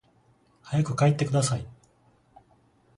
[0.63, 1.67] 早く帰ってください